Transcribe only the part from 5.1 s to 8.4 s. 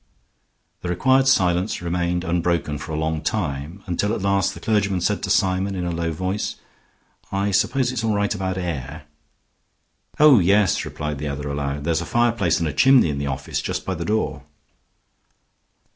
to Symon in a low voice: "I suppose it's all right